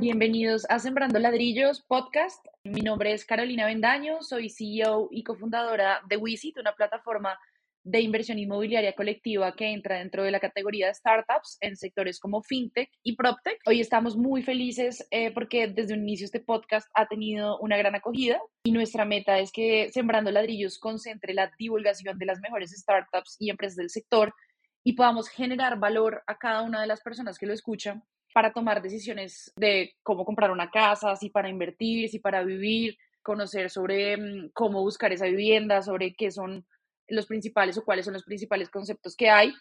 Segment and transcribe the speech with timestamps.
[0.00, 2.44] Bienvenidos a Sembrando Ladrillos podcast.
[2.64, 7.38] Mi nombre es Carolina Bendaño, soy CEO y cofundadora de Wisit, una plataforma
[7.84, 12.42] de inversión inmobiliaria colectiva que entra dentro de la categoría de startups en sectores como
[12.42, 13.58] fintech y proptech.
[13.66, 17.94] Hoy estamos muy felices eh, porque desde un inicio este podcast ha tenido una gran
[17.94, 23.36] acogida y nuestra meta es que Sembrando Ladrillos concentre la divulgación de las mejores startups
[23.38, 24.34] y empresas del sector
[24.82, 28.02] y podamos generar valor a cada una de las personas que lo escuchan
[28.34, 33.70] para tomar decisiones de cómo comprar una casa, si para invertir, si para vivir, conocer
[33.70, 36.66] sobre mm, cómo buscar esa vivienda, sobre qué son
[37.06, 39.54] los principales o cuáles son los principales conceptos que hay.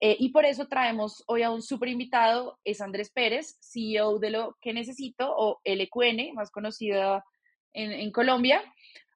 [0.00, 4.30] Eh, y por eso traemos hoy a un súper invitado, es Andrés Pérez, CEO de
[4.30, 7.24] Lo que Necesito, o LQN, más conocida
[7.72, 8.64] en Colombia,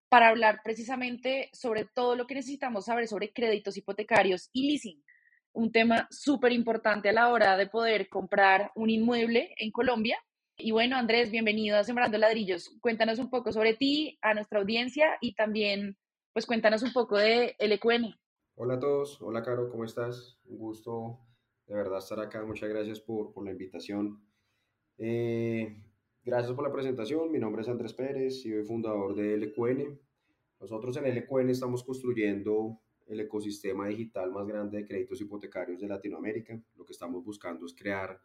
[0.08, 5.03] para hablar precisamente sobre todo lo que necesitamos saber sobre créditos hipotecarios y leasing,
[5.54, 10.18] un tema súper importante a la hora de poder comprar un inmueble en Colombia.
[10.56, 12.76] Y bueno, Andrés, bienvenido a Sembrando Ladrillos.
[12.80, 15.96] Cuéntanos un poco sobre ti, a nuestra audiencia y también
[16.32, 18.14] pues cuéntanos un poco de LQN.
[18.56, 20.40] Hola a todos, hola Caro, ¿cómo estás?
[20.44, 21.20] Un gusto
[21.66, 24.20] de verdad estar acá, muchas gracias por, por la invitación.
[24.98, 25.80] Eh,
[26.24, 30.00] gracias por la presentación, mi nombre es Andrés Pérez, soy fundador de LQN.
[30.60, 36.60] Nosotros en LQN estamos construyendo el ecosistema digital más grande de créditos hipotecarios de Latinoamérica.
[36.76, 38.20] Lo que estamos buscando es crear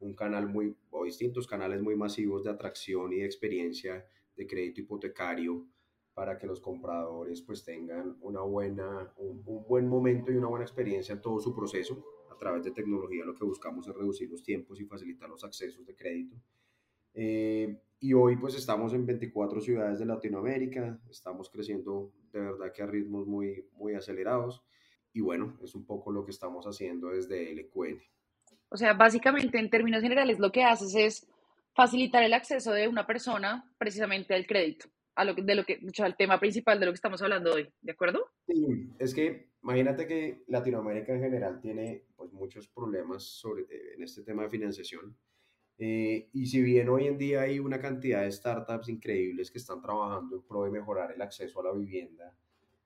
[0.00, 4.06] un canal muy, o distintos canales muy masivos de atracción y de experiencia
[4.36, 5.66] de crédito hipotecario
[6.14, 11.14] para que los compradores pues tengan una buena, un, buen momento y una buena experiencia
[11.14, 12.04] en todo su proceso.
[12.30, 15.84] A través de tecnología lo que buscamos es reducir los tiempos y facilitar los accesos
[15.86, 16.36] de crédito.
[17.14, 22.82] Eh, y hoy pues estamos en 24 ciudades de Latinoamérica, estamos creciendo de verdad que
[22.82, 24.62] a ritmos muy, muy acelerados.
[25.12, 28.00] Y bueno, es un poco lo que estamos haciendo desde LQN.
[28.70, 31.28] O sea, básicamente en términos generales lo que haces es
[31.74, 36.16] facilitar el acceso de una persona precisamente al crédito a lo de lo que, al
[36.16, 38.30] tema principal de lo que estamos hablando hoy, ¿de acuerdo?
[38.46, 44.04] Sí, es que imagínate que Latinoamérica en general tiene pues, muchos problemas sobre, eh, en
[44.04, 45.16] este tema de financiación.
[45.78, 49.80] Eh, y si bien hoy en día hay una cantidad de startups increíbles que están
[49.80, 52.36] trabajando en pro de mejorar el acceso a la vivienda,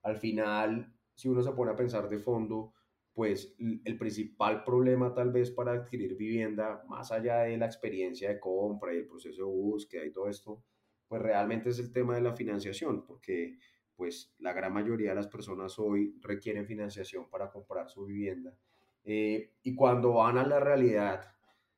[0.03, 2.73] al final, si uno se pone a pensar de fondo,
[3.13, 8.39] pues el principal problema tal vez para adquirir vivienda, más allá de la experiencia de
[8.39, 10.63] compra y el proceso de búsqueda y todo esto,
[11.07, 13.57] pues realmente es el tema de la financiación, porque
[13.95, 18.57] pues la gran mayoría de las personas hoy requieren financiación para comprar su vivienda.
[19.03, 21.32] Eh, y cuando van a la realidad,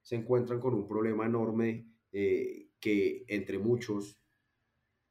[0.06, 4.22] se encuentran con un problema enorme eh, que entre muchos,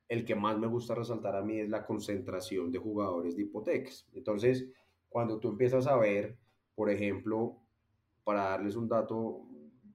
[0.08, 4.06] el que más me gusta resaltar a mí es la concentración de jugadores de hipotecas.
[4.12, 4.70] Entonces,
[5.08, 6.38] cuando tú empiezas a ver,
[6.76, 7.58] por ejemplo,
[8.22, 9.48] para darles un dato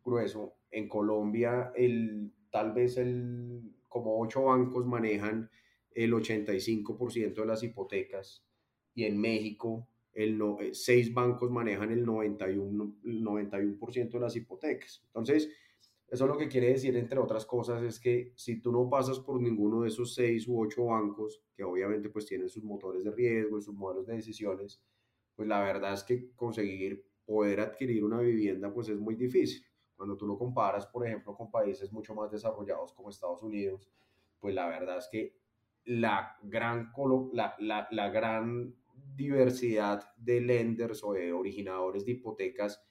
[0.03, 5.49] grueso, en Colombia el, tal vez el como ocho bancos manejan
[5.91, 8.45] el 85% de las hipotecas
[8.93, 9.87] y en México
[10.23, 15.01] el no, eh, seis bancos manejan el 91%, el 91 de las hipotecas.
[15.07, 15.49] Entonces,
[16.09, 19.39] eso lo que quiere decir, entre otras cosas, es que si tú no pasas por
[19.39, 23.59] ninguno de esos seis u ocho bancos, que obviamente pues tienen sus motores de riesgo
[23.59, 24.83] y sus modelos de decisiones,
[25.35, 29.63] pues la verdad es que conseguir poder adquirir una vivienda pues es muy difícil.
[29.95, 33.89] Cuando tú lo comparas, por ejemplo, con países mucho más desarrollados como Estados Unidos,
[34.37, 35.39] pues la verdad es que
[35.85, 36.91] la gran,
[37.31, 38.75] la, la, la gran
[39.15, 42.81] diversidad de lenders o de originadores de hipotecas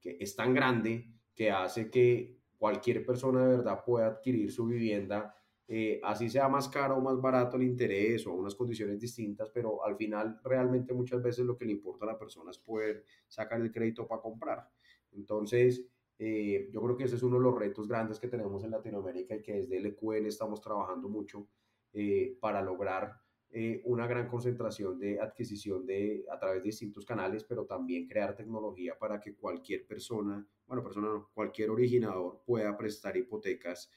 [0.00, 5.34] que es tan grande que hace que cualquier persona de verdad pueda adquirir su vivienda,
[5.68, 9.84] eh, así sea más caro o más barato el interés o unas condiciones distintas, pero
[9.84, 13.60] al final realmente muchas veces lo que le importa a la persona es poder sacar
[13.60, 14.68] el crédito para comprar.
[15.12, 15.84] Entonces,
[16.18, 19.34] eh, yo creo que ese es uno de los retos grandes que tenemos en Latinoamérica
[19.34, 21.48] y que desde el EQN estamos trabajando mucho
[21.92, 23.12] eh, para lograr
[23.50, 28.34] eh, una gran concentración de adquisición de, a través de distintos canales, pero también crear
[28.34, 33.90] tecnología para que cualquier persona, bueno, persona no, cualquier originador pueda prestar hipotecas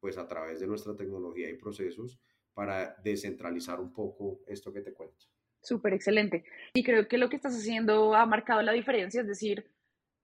[0.00, 2.18] pues a través de nuestra tecnología y procesos
[2.54, 5.26] para descentralizar un poco esto que te cuento.
[5.62, 6.44] Súper excelente.
[6.74, 9.70] Y creo que lo que estás haciendo ha marcado la diferencia, es decir,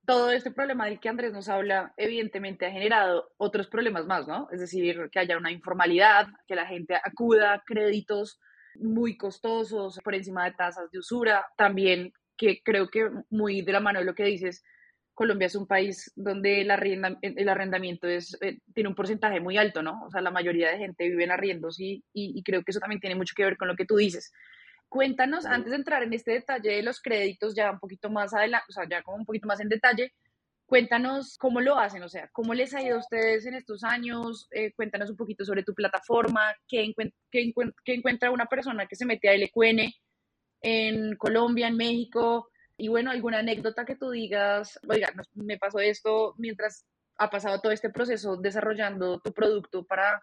[0.06, 4.48] todo este problema del que Andrés nos habla, evidentemente ha generado otros problemas más, ¿no?
[4.52, 8.40] Es decir, que haya una informalidad, que la gente acuda a créditos
[8.76, 11.46] muy costosos por encima de tasas de usura.
[11.56, 14.62] También, que creo que muy de la mano de lo que dices,
[15.14, 16.70] Colombia es un país donde el,
[17.48, 20.02] arrendamiento es, eh, tiene un porcentaje muy alto, ¿no?
[20.04, 23.00] O sea, la mayoría de gente vive en arriendos y, y creo que eso también
[23.00, 24.32] tiene mucho que ver con lo que tú dices.
[24.94, 28.66] Cuéntanos, antes de entrar en este detalle de los créditos, ya un poquito más adelante,
[28.68, 30.12] o sea, ya como un poquito más en detalle,
[30.66, 34.48] Cuéntanos cómo lo hacen, o sea, cómo les ha ido a ustedes en estos años.
[34.50, 36.94] Eh, cuéntanos un poquito sobre tu plataforma, qué,
[37.30, 37.52] qué,
[37.84, 39.92] qué, encuentra una persona que se mete a LQN
[40.62, 42.48] en Colombia, en México.
[42.78, 46.86] Y bueno, alguna anécdota que tú digas, oiga, me pasó esto mientras
[47.18, 50.20] ha pasado todo este proceso desarrollando tu producto para,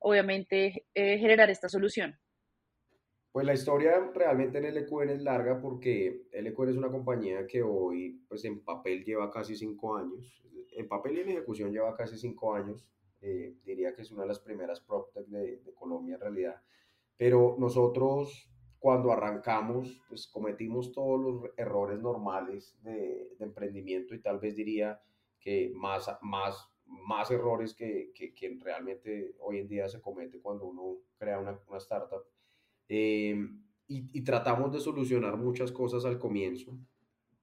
[0.00, 2.18] obviamente, eh, generar esta solución.
[3.34, 8.24] Pues la historia realmente en LQN es larga porque LQN es una compañía que hoy,
[8.28, 10.40] pues en papel lleva casi cinco años.
[10.70, 12.86] En papel y en ejecución lleva casi cinco años.
[13.20, 16.62] Eh, diría que es una de las primeras PropTech de, de Colombia en realidad.
[17.16, 18.48] Pero nosotros
[18.78, 25.02] cuando arrancamos, pues cometimos todos los errores normales de, de emprendimiento y tal vez diría
[25.40, 30.66] que más, más, más errores que, que, que, realmente hoy en día se comete cuando
[30.66, 32.22] uno crea una, una startup.
[32.88, 36.76] Em, y, tratamos de solucionar muchas cosas al comienzo.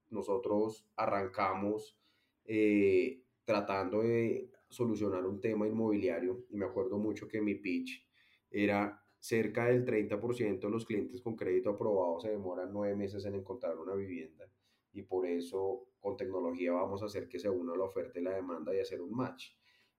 [0.10, 1.98] Nosotros arrancamos
[2.46, 8.06] eh, tratando de solucionar un tema inmobiliario y me acuerdo mucho que mi pitch
[8.50, 13.36] era cerca del 30% de los clientes con crédito aprobado se demoran nueve meses en
[13.36, 14.50] encontrar una vivienda
[14.94, 18.32] y por eso con tecnología vamos a hacer que se una la oferta y la
[18.32, 19.52] demanda y hacer un match.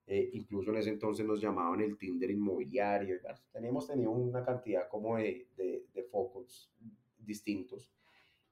[0.05, 3.17] Eh, incluso en ese entonces nos llamaban el Tinder inmobiliario.
[3.51, 6.71] Teníamos tenido una cantidad como de, de, focos
[7.17, 7.91] distintos.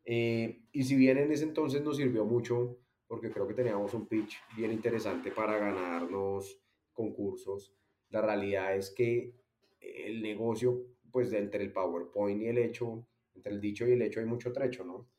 [0.06, 4.08] Eh, y si bien en ese entonces nos sirvió mucho, porque creo que teníamos un
[4.08, 6.58] pitch bien interesante para ganarnos
[6.94, 7.76] concursos,
[8.10, 9.36] la realidad es que
[9.80, 13.06] el negocio, pues entre el PowerPoint y el hecho,
[13.36, 15.10] entre el dicho y el hecho hay mucho trecho, ¿no?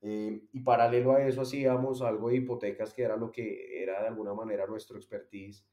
[0.00, 4.08] Eh, y paralelo a eso hacíamos algo de hipotecas que era lo que era de
[4.08, 5.64] alguna manera nuestro expertise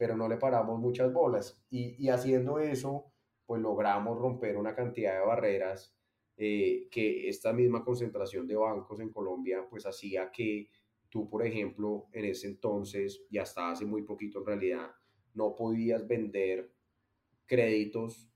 [0.00, 1.62] pero no le paramos muchas bolas.
[1.68, 3.12] Y, haciendo eso,
[3.44, 5.94] pues logramos romper una cantidad de barreras
[6.38, 10.70] eh, que esta misma concentración de bancos en Colombia, pues hacía que
[11.10, 14.90] tú, por ejemplo, en ese entonces, y hasta hace muy poquito en realidad,
[15.34, 16.72] no podías vender
[17.44, 18.26] créditos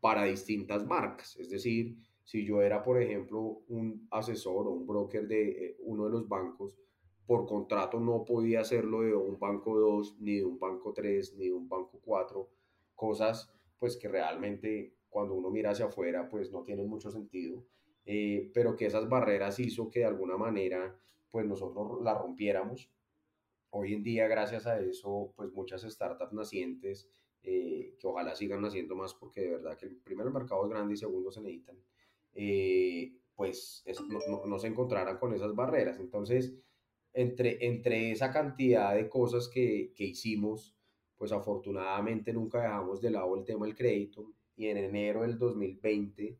[0.00, 1.36] para distintas marcas.
[1.36, 6.06] Es decir, si yo era, por ejemplo, un asesor o un broker de eh, uno
[6.06, 6.76] de los bancos,
[7.26, 11.46] por contrato no podía hacerlo de un banco 2, ni de un banco 3, ni
[11.46, 12.48] de un banco 4,
[12.94, 17.64] cosas pues que realmente cuando uno mira hacia afuera pues no tienen mucho sentido,
[18.04, 20.98] eh, pero que esas barreras hizo que de alguna manera
[21.30, 22.90] pues nosotros la rompiéramos.
[23.70, 27.10] Hoy en día gracias a eso pues muchas startups nacientes,
[27.42, 30.96] eh, que ojalá sigan naciendo más porque de verdad que el mercado es grande y
[30.96, 31.76] segundo se necesitan,
[32.34, 33.84] eh, pues
[34.28, 35.98] no, no se encontraran con esas barreras.
[35.98, 36.54] Entonces,
[37.14, 40.76] entre, entre esa cantidad de cosas que, que hicimos,
[41.16, 46.36] pues afortunadamente nunca dejamos de lado el tema del crédito y en enero del 2020,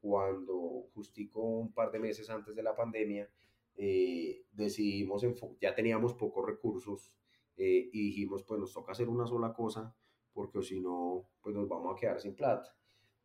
[0.00, 3.28] cuando justico un par de meses antes de la pandemia,
[3.76, 5.26] eh, decidimos,
[5.60, 7.12] ya teníamos pocos recursos
[7.56, 9.94] eh, y dijimos, pues nos toca hacer una sola cosa
[10.32, 12.76] porque si no, pues nos vamos a quedar sin plata.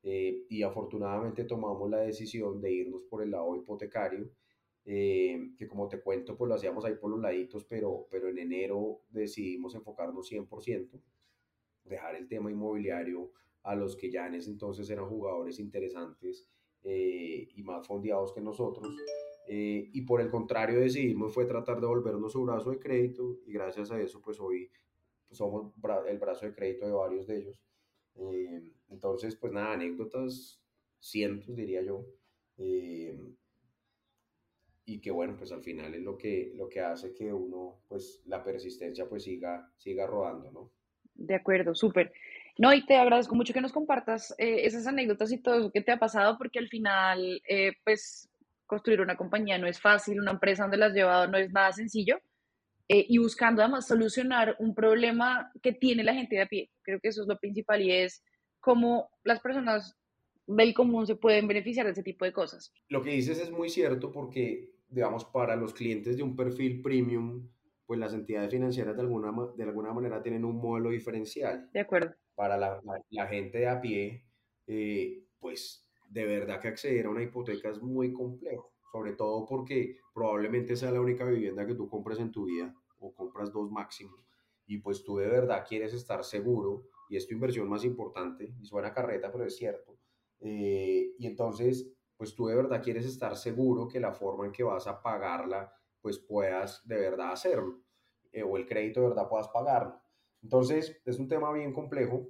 [0.02, 4.30] Eh, y afortunadamente tomamos la decisión de irnos por el lado hipotecario
[4.86, 8.40] eh, que como te cuento, pues lo hacíamos ahí por los laditos, pero, pero en
[8.40, 11.00] enero decidimos enfocarnos 100%,
[11.84, 13.32] dejar el tema inmobiliario
[13.64, 16.48] a los que ya en ese entonces eran jugadores interesantes
[16.84, 18.88] eh, y más fondeados que nosotros.
[19.48, 23.54] Eh, y por el contrario decidimos fue tratar de volvernos su brazo de crédito y
[23.54, 24.70] gracias a eso pues hoy
[25.28, 25.74] pues, somos
[26.08, 27.64] el brazo de crédito de varios de ellos.
[28.90, 30.62] entonces pues nada, anécdotas,
[31.00, 32.06] cientos diría yo
[34.90, 38.24] y que bueno, pues al final es lo que, lo que hace que uno, pues
[38.26, 40.72] la persistencia pues siga, siga rodando, ¿no?
[41.14, 42.12] De acuerdo, súper.
[42.58, 45.82] No, y te agradezco mucho que nos compartas eh, esas anécdotas y todo eso que
[45.82, 48.30] te ha pasado, porque al final, eh, pues,
[48.66, 51.72] construir una compañía no es fácil, una empresa donde la has llevado no es nada
[51.72, 52.20] sencillo,
[52.88, 56.72] eh, y buscando además solucionar un problema que tiene la gente de a pie.
[56.82, 58.24] Creo que eso es lo principal y es
[58.60, 59.96] cómo las personas
[60.48, 62.74] del común se pueden beneficiar de ese tipo de cosas.
[62.88, 67.48] Lo que dices es muy cierto porque digamos, para los clientes de un perfil premium,
[67.86, 71.70] pues las entidades financieras de alguna, de alguna manera tienen un modelo diferencial.
[71.72, 72.16] De acuerdo.
[72.36, 74.24] Para la, la, gente de a pie,
[74.68, 79.98] eh, pues de verdad que acceder a una hipoteca es muy complejo, sobre todo porque
[80.14, 84.16] probablemente sea la única vivienda que tú compres en tu vida o compras dos máximo
[84.70, 88.66] y pues tú de verdad quieres estar seguro y es tu inversión más importante y
[88.66, 89.98] suena carreta pero es cierto
[90.40, 94.62] eh, y entonces pues tú de verdad quieres estar seguro que la forma en que
[94.62, 97.80] vas a pagarla, pues puedas de verdad hacerlo,
[98.34, 100.02] eh, o el crédito de verdad puedas pagarlo.
[100.44, 102.28] Entonces, es un tema bien complejo,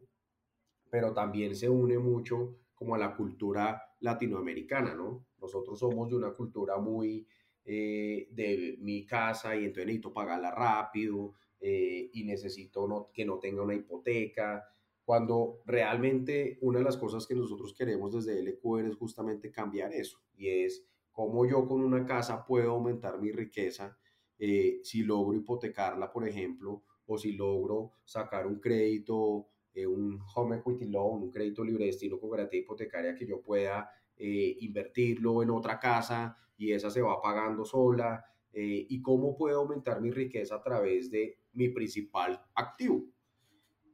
[0.91, 5.25] pero también se une mucho como a la cultura latinoamericana, ¿no?
[5.39, 7.27] Nosotros somos de una cultura muy,
[7.65, 13.39] eh, de mi casa y entonces necesito pagarla rápido eh, y necesito no, que no
[13.39, 14.63] tenga una hipoteca.
[15.09, 20.21] Cuando realmente una de las cosas que nosotros queremos desde LQR es justamente cambiar eso
[20.37, 23.97] y es cómo yo con una casa puedo aumentar mi riqueza
[24.37, 29.47] eh, si logro hipotecarla, por ejemplo, o si logro sacar un crédito,
[29.87, 33.89] un home equity loan, un crédito libre de destino con garantía hipotecaria que yo pueda
[34.15, 38.23] eh, invertirlo en otra casa y esa se va pagando sola,
[38.53, 43.07] eh, y cómo puedo aumentar mi riqueza a través de mi principal activo.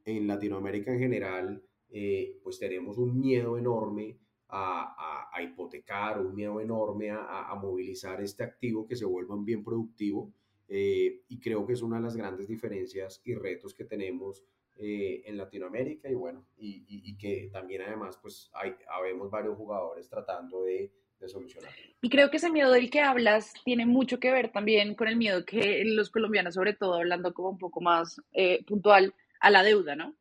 [0.06, 6.60] En Latinoamérica en general, eh, pues tenemos un miedo enorme a, a, hipotecar, un miedo
[6.60, 10.32] enorme a, a, movilizar este activo que se vuelva un bien productivo.
[10.68, 14.44] y creo que es una de las grandes diferencias y retos que tenemos
[14.78, 20.06] eh, en Latinoamérica y bueno, y, y, que también además pues hay, habemos varios jugadores
[20.06, 21.70] tratando de, de solucionar.
[22.02, 25.16] Y creo que ese miedo del que hablas tiene mucho que ver también con el
[25.16, 29.14] miedo que los colombianos, sobre todo hablando como un poco más eh, puntual,
[29.46, 30.16] a la deuda, ¿no?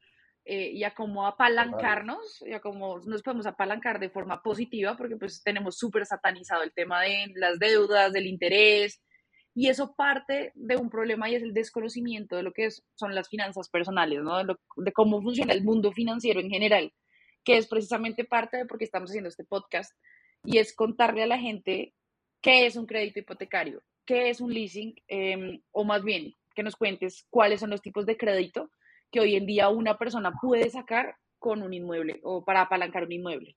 [0.45, 5.17] Eh, y a cómo apalancarnos, y a cómo nos podemos apalancar de forma positiva, porque
[5.17, 9.01] pues tenemos súper satanizado el tema de las deudas, del interés,
[9.55, 13.27] y eso parte de un problema y es el desconocimiento de lo que son las
[13.27, 14.37] finanzas personales, ¿no?
[14.43, 16.93] De, cómo funciona el mundo financiero en general,
[17.43, 19.91] que es precisamente parte de por qué estamos haciendo este podcast,
[20.43, 21.95] y es contarle a la gente
[22.41, 26.75] qué es un crédito hipotecario, qué es un leasing, em, o más bien que nos
[26.75, 28.69] cuentes cuáles son los tipos de crédito
[29.15, 33.13] que hoy en día una persona puede sacar con un inmueble o para apalancar un
[33.13, 33.55] inmueble.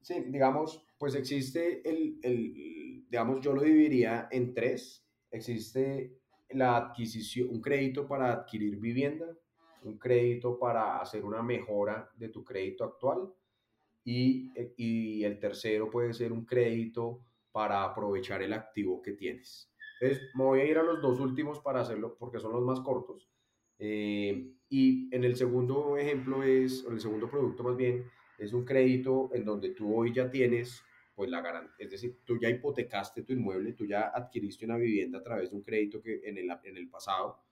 [0.00, 5.06] Sí, digamos, pues existe el, digamos, yo lo dividiría en tres.
[5.30, 6.18] Existe
[6.50, 9.26] la adquisición, un crédito para adquirir vivienda,
[9.84, 13.32] un crédito para hacer una mejora de tu crédito actual
[14.02, 17.20] y, y el tercero puede ser un crédito
[17.52, 19.72] para aprovechar el activo que tienes.
[20.00, 22.80] Entonces, me voy a ir a los dos últimos para hacerlo porque son los más
[22.80, 23.31] cortos.
[23.84, 28.04] Eh, y en el segundo ejemplo es, o el segundo producto más bien,
[28.38, 30.80] es un crédito en donde tú hoy ya tienes,
[31.16, 35.18] pues la garantía, es decir, tú ya hipotecaste tu inmueble, tú ya adquiriste una vivienda
[35.18, 37.42] a través de un crédito que en el, en el pasado,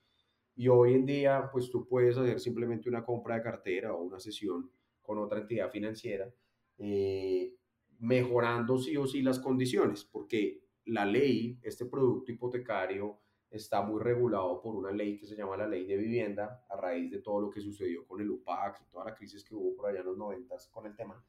[0.55, 4.19] y hoy en día, pues tú puedes hacer simplemente una compra de cartera o una
[4.21, 4.71] sesión
[5.01, 6.33] con otra entidad financiera,
[6.77, 7.53] eh,
[7.99, 13.19] mejorando sí o sí las condiciones, porque la ley, este producto hipotecario,
[13.51, 17.11] está muy regulado por una ley que se llama la ley de vivienda a raíz
[17.11, 19.89] de todo lo que sucedió con el UPAC y toda la crisis que hubo por
[19.89, 21.21] allá en los 90 con el tema.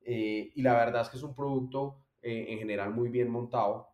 [0.00, 3.88] Eh, y la verdad es que es un producto eh, en general muy bien montado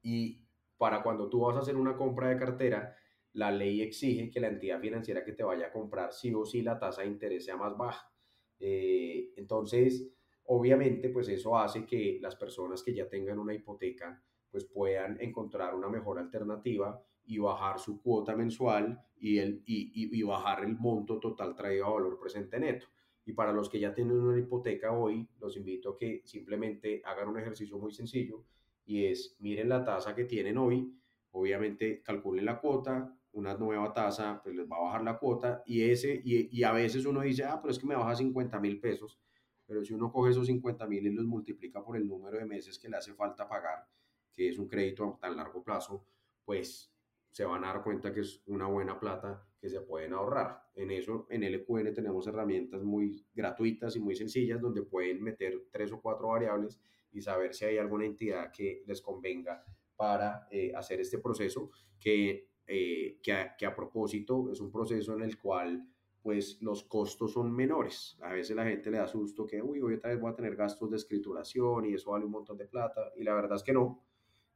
[0.00, 0.46] y
[0.78, 2.96] para cuando tú vas a hacer una compra de cartera,
[3.32, 6.62] la ley exige que la entidad financiera que te vaya a comprar sí o sí
[6.62, 8.12] la tasa de interés sea más baja.
[8.60, 10.08] Eh, entonces,
[10.44, 15.74] obviamente, pues eso hace que las personas que ya tengan una hipoteca pues puedan encontrar
[15.74, 21.18] una mejor alternativa y bajar su cuota mensual y, el, y, y, bajar el monto
[21.18, 22.86] total traído a valor presente neto.
[23.24, 27.28] Y para los que ya tienen una hipoteca hoy, los invito a que simplemente hagan
[27.28, 28.44] un ejercicio muy sencillo
[28.84, 30.92] y es miren la tasa que tienen hoy,
[31.30, 35.82] obviamente calculen la cuota, una nueva tasa pues les va a bajar la cuota y
[35.82, 38.80] ese y, y a veces uno dice, ah, pero es que me baja 50 mil
[38.80, 39.18] pesos,
[39.66, 42.78] pero si uno coge esos 50 mil y los multiplica por el número de meses
[42.78, 43.86] que le hace falta pagar,
[44.34, 46.04] que es un crédito a tan largo plazo,
[46.44, 46.92] pues
[47.30, 50.62] se van a dar cuenta que es una buena plata que se pueden ahorrar.
[50.74, 55.92] En eso, en LQN tenemos herramientas muy gratuitas y muy sencillas donde pueden meter tres
[55.92, 56.78] o cuatro variables
[57.10, 59.64] y saber si hay alguna entidad que les convenga
[59.96, 65.14] para eh, hacer este proceso, que, eh, que, a, que, a, propósito es un proceso
[65.14, 65.86] en el cual
[66.22, 68.18] pues los costos son menores.
[68.22, 70.54] A veces la gente le da susto que, uy, hoy otra vez voy a tener
[70.54, 73.72] gastos de escrituración y eso vale un montón de plata, y la verdad es que
[73.72, 74.04] no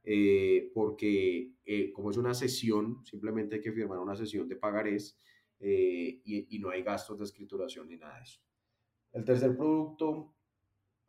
[0.09, 5.19] eh, porque eh, como es una sesión, simplemente hay que firmar una sesión de pagarés
[5.59, 8.39] eh, y, y, no hay gastos de escrituración ni nada de eso.
[9.11, 10.33] El tercer producto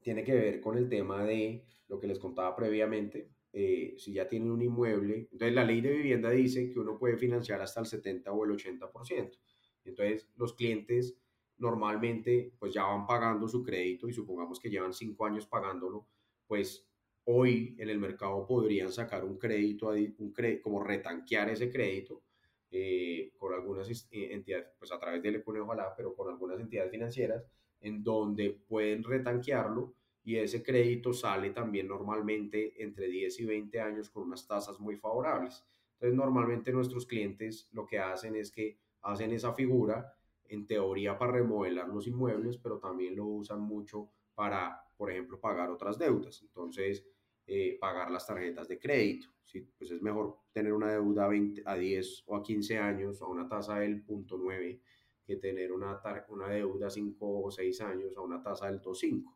[0.01, 3.31] tiene que ver con el tema de lo que les contaba previamente.
[3.53, 7.61] si ya tienen un inmueble, entonces la ley de vivienda dice que uno puede financiar
[7.61, 9.39] hasta el 70 o el 80%.
[9.85, 11.17] Entonces los clientes
[11.57, 16.09] normalmente pues ya van pagando su crédito y supongamos que llevan cinco años pagándolo,
[16.49, 16.88] pues
[17.31, 22.23] hoy en el mercado podrían sacar un crédito, un crédito como retanquear ese crédito
[22.71, 26.91] eh, con algunas eh, entidades, pues a través del ECONE ojalá, pero con algunas entidades
[26.91, 27.45] financieras,
[27.81, 29.95] en donde pueden retanquearlo
[30.25, 34.97] y ese crédito sale también normalmente entre 10 y 20 años con unas tasas muy
[34.97, 35.67] favorables.
[35.95, 40.15] Entonces, normalmente nuestros clientes lo que hacen es que hacen esa figura
[40.47, 45.71] en teoría para remodelar los inmuebles, pero también lo usan mucho para, por ejemplo, pagar
[45.71, 46.41] otras deudas.
[46.43, 47.05] Entonces,
[47.51, 49.29] eh, pagar las tarjetas de crédito.
[49.43, 49.63] ¿sí?
[49.79, 53.27] Pues es mejor tener una deuda a, 20, a 10 o a 15 años a
[53.27, 54.83] una tasa del 0.9
[55.25, 59.35] que tener una, una deuda a 5 o 6 años a una tasa del 2.5.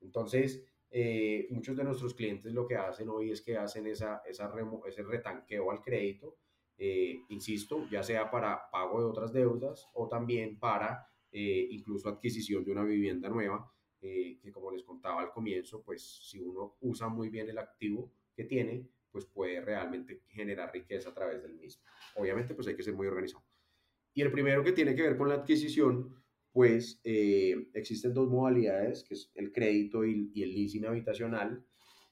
[0.00, 4.52] Entonces, eh, muchos de nuestros clientes lo que hacen hoy es que hacen esa, esa
[4.88, 6.38] ese retanqueo al crédito,
[6.76, 12.72] eh, insisto, ya sea para pago de otras deudas o también para incluso adquisición de
[12.72, 17.28] una vivienda nueva eh, que como les contaba al comienzo, pues si uno usa muy
[17.28, 21.84] bien el activo que tiene, pues puede realmente generar riqueza a través del mismo.
[22.16, 23.44] Obviamente, pues hay que ser muy organizado.
[24.14, 29.04] Y el primero que tiene que ver con la adquisición, pues eh, existen dos modalidades,
[29.04, 31.64] que es el crédito y, el leasing habitacional.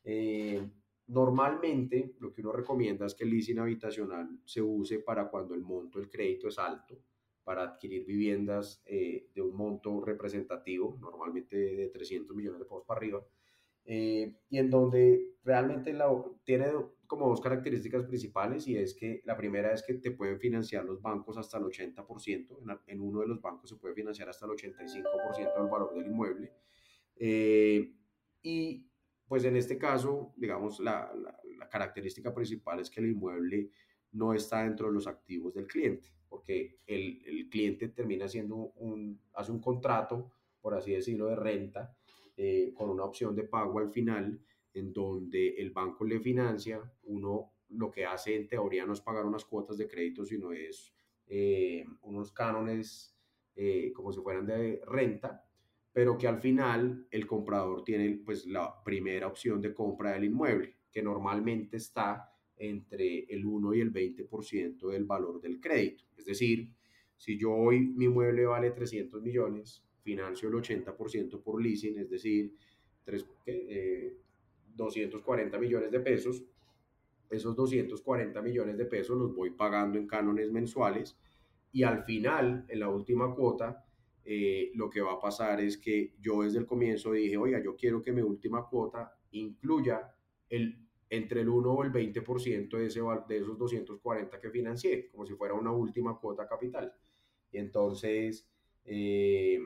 [0.04, 0.64] Eh,
[1.08, 5.62] normalmente lo que uno recomienda es que el leasing habitacional se use para cuando el
[5.62, 7.02] monto del crédito es alto,
[7.44, 12.98] para adquirir viviendas eh, de un monto representativo, normalmente de 300 millones de pesos para
[12.98, 13.24] arriba,
[13.84, 16.06] eh, y en donde realmente la,
[16.44, 16.66] tiene
[17.06, 21.00] como dos características principales y es que la primera es que te pueden financiar los
[21.00, 24.52] bancos hasta el 80%, en, en uno de los bancos se puede financiar hasta el
[24.52, 26.52] 85% del valor del inmueble,
[27.16, 27.94] eh,
[28.42, 28.86] y
[29.26, 31.12] pues en este caso, digamos, la,
[31.58, 33.70] la característica principal es que el inmueble
[34.12, 39.20] no está dentro de los activos del cliente porque el, el cliente termina haciendo un,
[39.34, 40.30] hace un contrato,
[40.60, 41.94] por así decirlo, de renta,
[42.36, 44.40] eh, con una opción de pago al final,
[44.72, 49.26] en donde el banco le financia, uno lo que hace en teoría no es pagar
[49.26, 50.94] unas cuotas de crédito, sino es
[51.26, 53.14] eh, unos cánones
[53.54, 55.44] eh, como si fueran de renta,
[55.92, 60.78] pero que al final el comprador tiene pues la primera opción de compra del inmueble,
[60.90, 62.29] que normalmente está
[62.60, 66.04] entre el 1 y el 20% del valor del crédito.
[66.16, 66.70] Es decir,
[67.16, 72.54] si yo hoy mi mueble vale 300 millones, financio el 80% por leasing, es decir,
[74.74, 76.44] 240 eh, millones de pesos.
[77.30, 81.16] Esos 240 millones de pesos los voy pagando en cánones mensuales
[81.72, 83.84] y al final, en la última cuota,
[84.24, 87.74] eh, lo que va a pasar es que yo desde el comienzo dije, oiga, yo
[87.76, 90.14] quiero que mi última cuota incluya
[90.48, 95.26] el entre el 1 o el 20% de, ese, de esos 240 que financié, como
[95.26, 96.94] si fuera una última cuota capital.
[97.50, 98.48] Y entonces,
[98.84, 99.58] eh,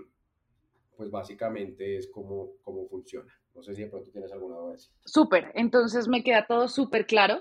[0.97, 3.31] pues básicamente es como, como funciona.
[3.55, 4.77] No sé si de pronto tienes alguna duda.
[5.05, 7.41] Súper, entonces me queda todo súper claro,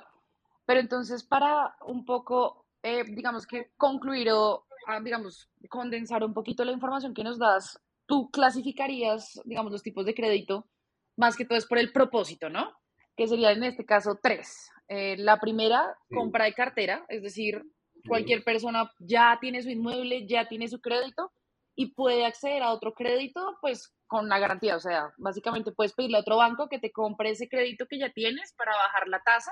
[0.66, 6.66] pero entonces para un poco, eh, digamos que concluir o, ah, digamos, condensar un poquito
[6.66, 10.68] la información que nos das, tú clasificarías, digamos, los tipos de crédito,
[11.16, 12.73] más que todo es por el propósito, ¿no?
[13.16, 14.70] Que serían en este caso tres.
[14.88, 17.62] Eh, la primera, compra de cartera, es decir,
[18.08, 21.32] cualquier persona ya tiene su inmueble, ya tiene su crédito
[21.76, 24.76] y puede acceder a otro crédito, pues con una garantía.
[24.76, 28.12] O sea, básicamente puedes pedirle a otro banco que te compre ese crédito que ya
[28.12, 29.52] tienes para bajar la tasa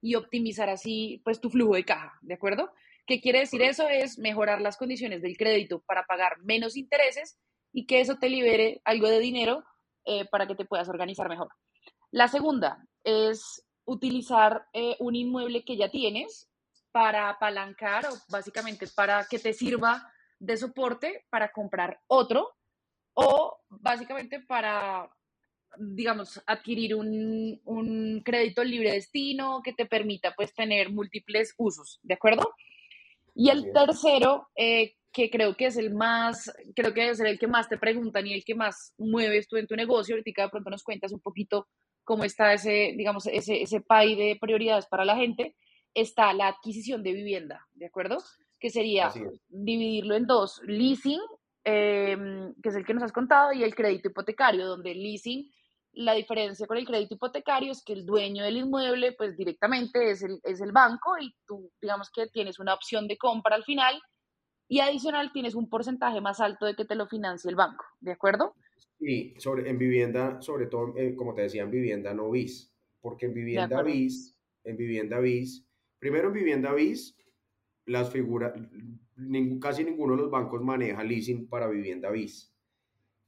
[0.00, 2.72] y optimizar así, pues, tu flujo de caja, ¿de acuerdo?
[3.06, 3.88] ¿Qué quiere decir eso?
[3.88, 7.38] Es mejorar las condiciones del crédito para pagar menos intereses
[7.72, 9.64] y que eso te libere algo de dinero
[10.04, 11.48] eh, para que te puedas organizar mejor.
[12.12, 16.48] La segunda es utilizar eh, un inmueble que ya tienes
[16.92, 22.50] para apalancar o básicamente para que te sirva de soporte para comprar otro
[23.14, 25.10] o básicamente para,
[25.78, 32.14] digamos, adquirir un, un crédito libre destino que te permita pues tener múltiples usos, ¿de
[32.14, 32.54] acuerdo?
[33.34, 37.46] Y el tercero, eh, que creo que es el más, creo que es el que
[37.46, 40.70] más te preguntan y el que más mueves tú en tu negocio, ahorita de pronto
[40.70, 41.68] nos cuentas un poquito
[42.04, 45.56] cómo está ese, digamos, ese, ese pay de prioridades para la gente,
[45.94, 48.18] está la adquisición de vivienda, ¿de acuerdo?
[48.58, 49.12] Que sería
[49.48, 51.20] dividirlo en dos, leasing,
[51.64, 55.50] em, que es el que nos has contado, y el crédito hipotecario, donde el leasing,
[55.94, 60.22] la diferencia con el crédito hipotecario es que el dueño del inmueble, pues directamente es
[60.22, 64.00] el, es el banco y tú, digamos que tienes una opción de compra al final
[64.68, 68.12] y adicional tienes un porcentaje más alto de que te lo financie el banco, ¿de
[68.12, 68.54] acuerdo?
[68.98, 73.26] Sí, sobre, en vivienda, sobre todo, eh, como te decía, en vivienda no bis, porque
[73.26, 75.66] en vivienda bis, en vivienda bis,
[75.98, 77.16] primero en vivienda bis,
[77.86, 78.52] las figuras,
[79.60, 82.54] casi ninguno de los bancos maneja leasing para vivienda bis.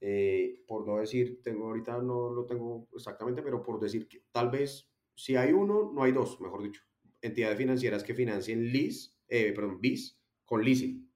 [0.01, 4.51] Eh, por no decir, tengo ahorita no lo tengo exactamente, pero por decir que tal
[4.51, 6.83] vez si hay uno, no hay dos, mejor dicho,
[7.21, 11.11] entidades financieras que financien lease, eh, perdón, bis con leasing.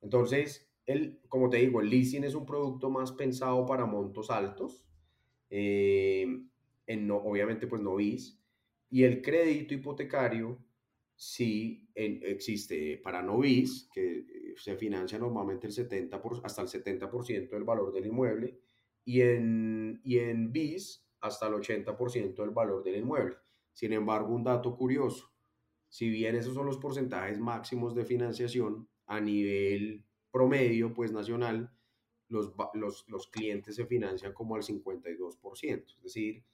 [0.00, 4.86] Entonces, el, como te digo, el leasing es un producto más pensado para montos altos,
[5.50, 6.26] eh,
[6.86, 8.40] en no, obviamente pues no bis,
[8.88, 10.64] y el crédito hipotecario
[11.14, 17.50] sí existe para no bis, que eh, se financia normalmente el 70 hasta el 70%
[17.50, 18.58] del valor del inmueble,
[19.04, 23.36] y en, y en bis hasta el 80% del valor del inmueble.
[23.74, 25.34] Sin embargo, un dato curioso,
[25.86, 31.70] si bien esos son los porcentajes máximos de financiación a nivel promedio, pues nacional,
[32.28, 32.52] los,
[33.06, 35.84] los, clientes se financian como al 52%.
[35.96, 36.44] Es decir,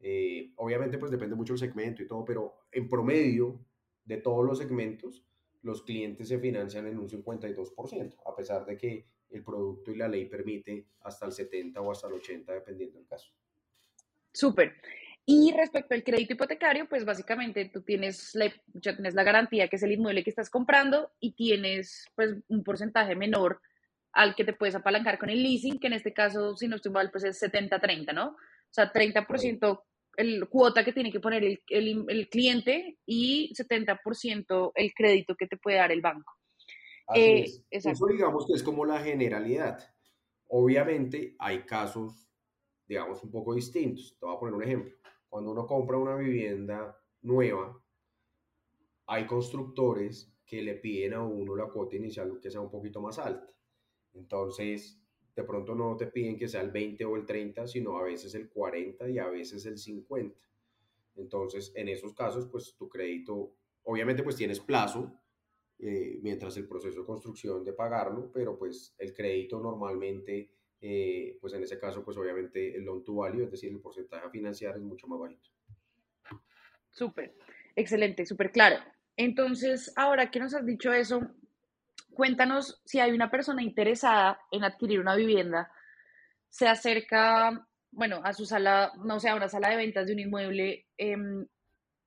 [0.00, 3.60] eh, obviamente pues depende mucho del segmento y todo, pero en promedio
[4.04, 5.24] de todos los segmentos,
[5.62, 10.08] los clientes se financian en un 52%, a pesar de que el producto y la
[10.08, 13.32] ley permite hasta el 70 o hasta el 80, dependiendo del caso.
[14.32, 14.74] Súper.
[15.26, 19.76] Y respecto al crédito hipotecario, pues básicamente tú tienes la, ya tienes la garantía que
[19.76, 23.60] es el inmueble que estás comprando y tienes pues un porcentaje menor
[24.12, 26.92] al que te puedes apalancar con el leasing, que en este caso, si no estoy
[26.92, 28.28] mal, pues es 70-30, ¿no?
[28.28, 28.36] O
[28.70, 29.82] sea, 30%
[30.16, 35.46] el cuota que tiene que poner el, el, el cliente y 70% el crédito que
[35.46, 36.32] te puede dar el banco.
[37.14, 39.78] Eh, Eso digamos que es como la generalidad.
[40.48, 42.28] Obviamente hay casos,
[42.86, 44.16] digamos, un poco distintos.
[44.18, 44.96] Te voy a poner un ejemplo.
[45.34, 47.76] Cuando uno compra una vivienda nueva,
[49.06, 53.18] hay constructores que le piden a uno la cuota inicial que sea un poquito más
[53.18, 53.52] alta.
[54.12, 54.96] Entonces,
[55.34, 58.36] de pronto no te piden que sea el 20 o el 30, sino a veces
[58.36, 60.38] el 40 y a veces el 50.
[61.16, 65.20] Entonces, en esos casos, pues tu crédito, obviamente pues tienes plazo,
[65.80, 70.52] eh, mientras el proceso de construcción de pagarlo, pero pues el crédito normalmente,
[70.86, 74.26] eh, pues en ese caso, pues obviamente el loan to value, es decir, el porcentaje
[74.26, 75.48] a financiar es mucho más bajito.
[76.90, 77.34] Súper,
[77.74, 78.76] excelente, súper claro.
[79.16, 81.22] Entonces, ahora que nos has dicho eso,
[82.12, 85.72] cuéntanos si hay una persona interesada en adquirir una vivienda,
[86.50, 90.18] se acerca, bueno, a su sala, no sé, a una sala de ventas de un
[90.18, 91.46] inmueble, em,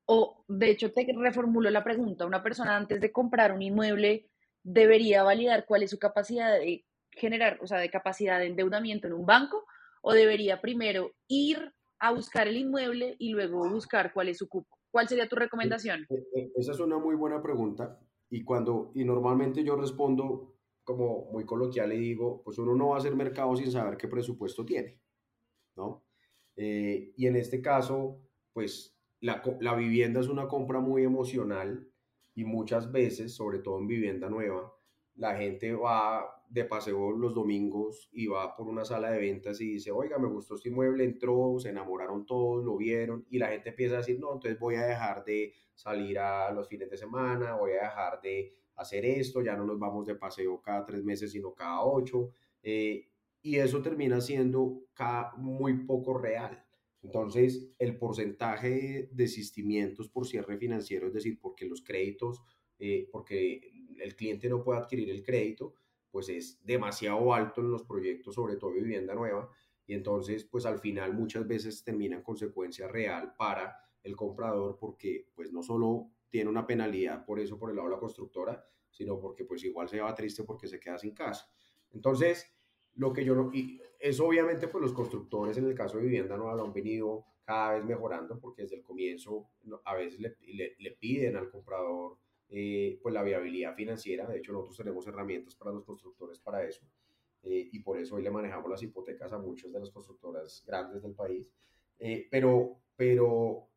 [0.05, 4.29] o de hecho te reformulo la pregunta, una persona antes de comprar un inmueble
[4.61, 6.85] debería validar cuál es su capacidad de
[7.17, 9.65] generar, o sea, de capacidad de endeudamiento en un banco,
[10.01, 14.77] o debería primero ir a buscar el inmueble y luego buscar cuál es su cupo.
[14.91, 16.05] ¿Cuál sería tu recomendación?
[16.09, 17.99] E, e, esa es una muy buena pregunta
[18.29, 22.95] y cuando, y normalmente yo respondo como muy coloquial y digo, pues uno no va
[22.95, 24.99] a hacer mercado sin saber qué presupuesto tiene,
[25.75, 26.05] ¿no?
[26.55, 28.21] Eh, y en este caso,
[28.53, 31.87] pues la, la vivienda es una compra muy emocional
[32.33, 34.73] y muchas veces, sobre todo en vivienda nueva,
[35.17, 39.73] la gente va de paseo los domingos y va por una sala de ventas y
[39.73, 43.69] dice, oiga, me gustó este inmueble, entró, se enamoraron todos, lo vieron y la gente
[43.69, 47.55] empieza a decir, no, entonces voy a dejar de salir a los fines de semana,
[47.55, 51.31] voy a dejar de hacer esto, ya no nos vamos de paseo cada tres meses,
[51.31, 52.29] sino cada ocho.
[52.63, 53.09] Eh,
[53.41, 54.83] y eso termina siendo
[55.37, 56.63] muy poco real.
[57.01, 62.43] Entonces, el porcentaje de desistimientos por cierre financiero, es decir, porque los créditos,
[62.79, 65.73] eh, porque el cliente no puede adquirir el crédito,
[66.11, 69.49] pues es demasiado alto en los proyectos, sobre todo vivienda nueva,
[69.85, 75.29] y entonces, pues al final muchas veces termina en consecuencia real para el comprador porque
[75.33, 79.19] pues no solo tiene una penalidad por eso por el lado de la constructora, sino
[79.19, 81.49] porque pues igual se va triste porque se queda sin casa.
[81.91, 82.53] Entonces,
[82.95, 86.35] lo que yo no, y eso obviamente pues los constructores en el caso de vivienda
[86.35, 89.49] nueva lo han venido cada vez mejorando porque desde el comienzo
[89.85, 90.35] a veces le,
[90.77, 92.17] le, piden al comprador
[92.49, 94.25] eh, pues la viabilidad financiera.
[94.25, 96.85] De hecho, nosotros tenemos herramientas para los constructores para eso.
[97.43, 101.01] Eh, y por eso hoy le manejamos las hipotecas a muchas de las constructoras grandes
[101.01, 101.51] del país.
[101.99, 103.69] Eh, pero, pero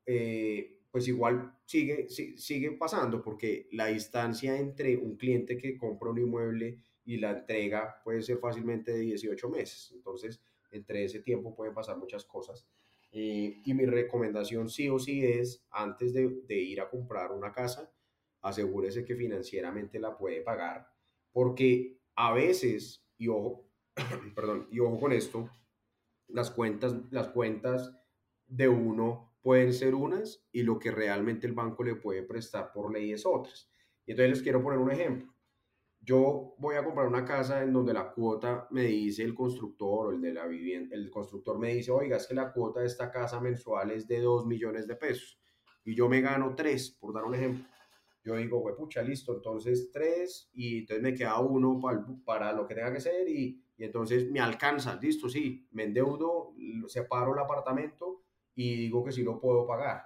[0.91, 6.79] pues igual sigue, sigue pasando porque la distancia entre un cliente que compra un inmueble
[7.05, 9.93] y la entrega puede ser fácilmente de 18 meses.
[9.95, 10.41] Entonces,
[10.73, 12.67] entre ese tiempo pueden pasar muchas cosas.
[13.13, 17.93] y mi recomendación sí o sí es, antes de, de ir a comprar una casa,
[18.42, 20.88] asegúrese que financieramente la puede pagar,
[21.33, 23.68] porque a veces, y ojo,
[24.35, 25.50] perdón, y ojo con esto,
[26.29, 27.92] las cuentas, las cuentas
[28.46, 32.92] de uno pueden ser unas y lo que realmente el banco le puede prestar por
[32.92, 33.70] ley es otras.
[34.07, 35.35] Y entonces les quiero poner un ejemplo.
[36.03, 40.11] Yo voy a comprar una casa en donde la cuota me dice el constructor o
[40.12, 43.11] el de la vivienda, el constructor me dice, oiga, es que la cuota de esta
[43.11, 45.38] casa mensual es de 2 millones de pesos
[45.85, 47.64] y yo me gano 3, por dar un ejemplo
[48.23, 52.67] yo digo, güey, pucha, listo, entonces tres y entonces me queda uno para, para lo
[52.67, 56.55] que tenga que ser y, y, entonces me alcanza, listo, sí, me endeudo,
[56.87, 58.23] separo el apartamento
[58.55, 60.05] y digo que sí lo puedo pagar.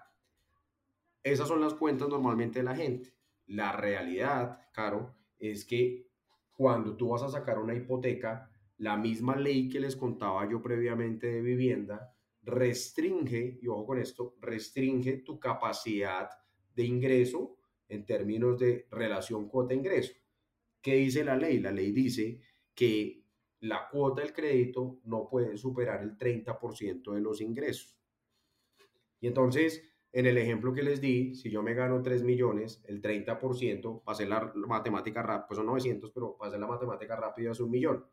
[1.23, 3.15] Esas son las cuentas normalmente de la gente.
[3.47, 6.09] La realidad, Caro, es que
[6.57, 11.27] cuando tú vas a sacar una hipoteca, la misma ley que les contaba yo previamente
[11.27, 16.29] de vivienda restringe, y ojo con esto, restringe tu capacidad
[16.75, 17.57] de ingreso
[17.95, 20.13] en términos de relación cuota-ingreso.
[20.81, 21.61] ¿Qué dice la ley?
[21.61, 22.41] La ley dice
[22.75, 23.25] que
[23.61, 27.97] la cuota del crédito no puede superar el 30% de los ingresos.
[29.21, 33.01] Y entonces, en el ejemplo que les di, si yo me gano 3 millones, el
[33.01, 37.53] 30%, para hacer la matemática rápida, pues son 900, pero para hacer la matemática rápida
[37.53, 38.05] es un millón.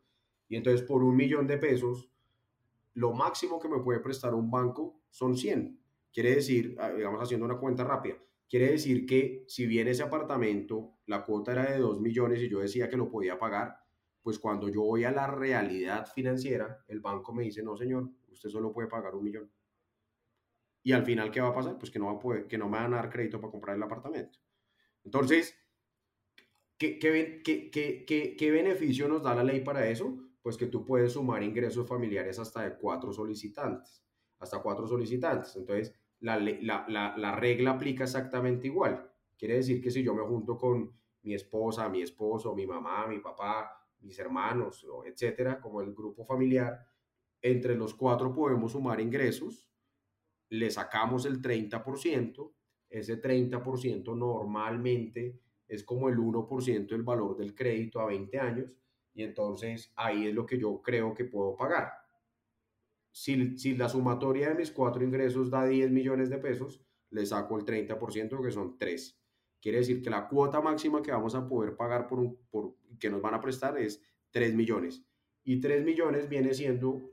[0.48, 2.10] Y entonces, por un millón de pesos,
[2.94, 5.78] lo máximo que me puede prestar un banco son 100.
[6.12, 8.16] Quiere decir, ah, digamos haciendo una cuenta rápida,
[8.52, 12.60] quiere decir que si bien ese apartamento, la cuota era de 2 millones y yo
[12.60, 13.78] decía que lo podía pagar,
[14.20, 18.50] pues cuando yo voy a la realidad financiera, el banco me dice, no señor, usted
[18.50, 19.50] solo puede pagar un millón.
[20.82, 21.78] Y al final, ¿qué va a pasar?
[21.78, 23.74] Pues que no, va a poder, que no me van a dar crédito para comprar
[23.74, 24.38] el apartamento.
[25.02, 25.56] Entonces,
[26.76, 30.28] ¿qué, qué, qué, qué beneficio nos da la ley para eso?
[30.42, 34.04] Pues que tú puedes sumar ingresos familiares hasta de cuatro solicitantes,
[34.38, 35.56] hasta cuatro solicitantes.
[35.56, 39.10] Entonces, la, la, la, la regla aplica exactamente igual.
[39.36, 43.18] Quiere decir que si yo me junto con mi esposa, mi esposo, mi mamá, mi
[43.18, 46.86] papá, mis hermanos, etcétera, como el grupo familiar,
[47.40, 49.68] entre los cuatro podemos sumar ingresos,
[50.48, 52.52] le sacamos el 30%,
[52.88, 58.76] ese 30% normalmente es como el 1% del valor del crédito a 20 años,
[59.14, 62.01] y entonces ahí es lo que yo creo que puedo pagar.
[63.12, 67.58] Si, si la sumatoria de mis cuatro ingresos da 10 millones de pesos, le saco
[67.58, 69.20] el 30%, que son 3.
[69.60, 73.10] Quiere decir que la cuota máxima que vamos a poder pagar por, un, por que
[73.10, 75.04] nos van a prestar es 3 millones.
[75.44, 77.10] Y 3 millones viene siendo,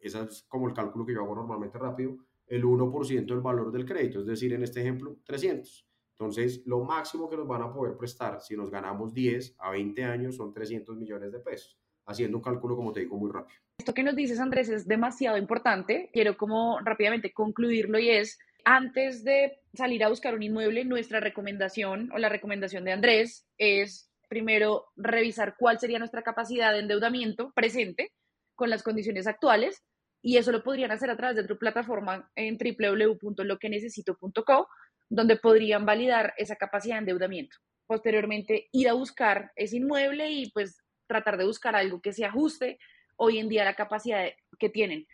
[0.00, 3.84] ese es como el cálculo que yo hago normalmente rápido, el 1% del valor del
[3.84, 5.86] crédito, es decir, en este ejemplo, 300.
[6.18, 10.04] Entonces, lo máximo que nos van a poder prestar si nos ganamos 10 a 20
[10.04, 13.60] años son 300 millones de pesos, haciendo un cálculo, como te digo, muy rápido.
[13.78, 16.10] Esto que nos dices, Andrés, es demasiado importante.
[16.12, 22.10] Quiero como rápidamente concluirlo y es, antes de salir a buscar un inmueble, nuestra recomendación
[22.12, 28.12] o la recomendación de Andrés es primero revisar cuál sería nuestra capacidad de endeudamiento presente
[28.56, 29.82] con las condiciones actuales
[30.20, 34.68] y eso lo podrían hacer a través de tu plataforma en www.loquenecesito.co
[35.08, 37.56] donde podrían validar esa capacidad de endeudamiento.
[37.86, 42.78] Posteriormente, ir a buscar ese inmueble y pues tratar de buscar algo que se ajuste
[43.18, 44.24] hoy en día la capacidad
[44.58, 45.06] que tienen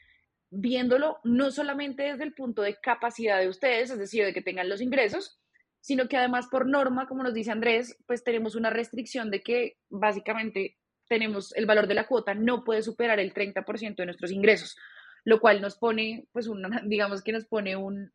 [0.57, 4.69] viéndolo no solamente desde el punto de capacidad de ustedes, es decir, de que tengan
[4.69, 5.41] los ingresos,
[5.81, 9.77] sino que además por norma, como nos dice Andrés, pues tenemos una restricción de que
[9.91, 14.77] básicamente tenemos el valor de la cuota no puede superar el 30% de nuestros ingresos,
[15.25, 18.13] lo cual nos pone, pues, una, digamos que nos pone un,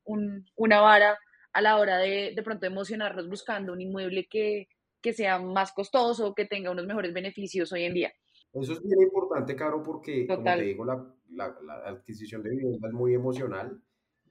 [0.55, 1.19] una vara
[1.51, 4.69] a la hora de de pronto emocionarnos buscando un inmueble que,
[5.01, 8.13] que sea más costoso, que tenga unos mejores beneficios hoy en día.
[8.53, 12.87] Eso es bien importante, Caro, porque, como te digo, la, la, la, adquisición de vivienda
[12.87, 13.81] es muy emocional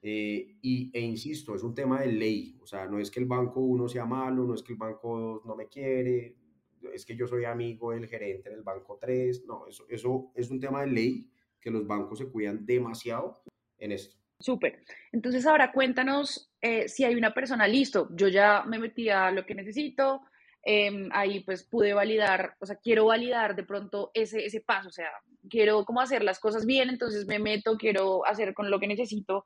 [0.01, 2.57] eh, y, e insisto, es un tema de ley.
[2.61, 5.41] O sea, no es que el banco uno sea malo, no es que el banco
[5.45, 6.35] no me quiere,
[6.93, 9.45] es que yo soy amigo del gerente del banco 3.
[9.45, 13.41] No, eso, eso es un tema de ley que los bancos se cuidan demasiado
[13.77, 14.17] en esto.
[14.39, 14.79] Súper.
[15.11, 19.45] Entonces ahora cuéntanos eh, si hay una persona, listo, yo ya me metí a lo
[19.45, 20.21] que necesito,
[20.61, 24.91] Em, ahí pues pude validar, o sea, quiero validar de pronto ese, ese paso, o
[24.91, 25.09] sea,
[25.49, 29.45] quiero cómo hacer las cosas bien, entonces me meto, quiero hacer con lo que necesito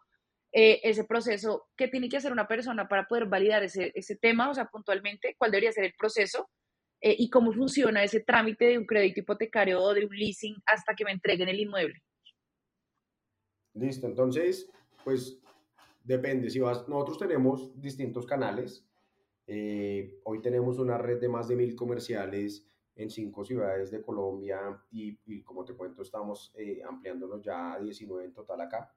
[0.52, 1.68] eh, ese proceso.
[1.78, 4.50] ¿Qué tiene que hacer una persona para poder validar ese, ese tema?
[4.50, 6.50] O sea, puntualmente, ¿cuál debería ser el proceso?
[7.00, 10.96] Eh, y cómo funciona ese trámite de un crédito hipotecario o de un leasing hasta
[10.96, 12.02] que me entreguen el inmueble.
[13.74, 14.70] Listo, entonces,
[15.04, 15.40] pues
[16.04, 18.86] depende, si vas, nosotros tenemos distintos canales,
[19.46, 24.82] eh, hoy tenemos una red de más de mil comerciales en cinco ciudades de Colombia
[24.92, 28.94] y, como te cuento, estamos eh, ampliándonos ya a 19 en total acá.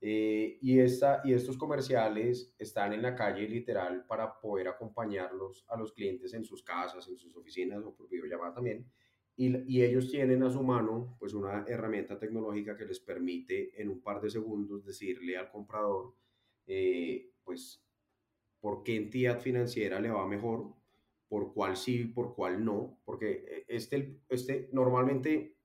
[0.00, 5.76] Eh, y, esta, y estos comerciales están en la calle literal para poder acompañarlos a
[5.76, 8.90] los clientes en sus casas, en sus oficinas o por videollamada también.
[9.36, 13.90] Y, y, ellos tienen a su mano pues una herramienta tecnológica que les permite en
[13.90, 16.14] un par de segundos decirle al comprador
[17.42, 17.82] pues
[18.60, 20.72] por qué entidad financiera le va mejor,
[21.28, 25.56] por cuál sí, por cuál no, porque eh, este, este normalmente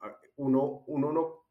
[0.00, 1.46] ah, uno, uno no,